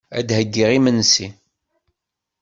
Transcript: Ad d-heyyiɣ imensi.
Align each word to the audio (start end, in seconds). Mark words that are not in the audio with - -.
Ad 0.17 0.23
d-heyyiɣ 0.27 0.69
imensi. 0.77 1.27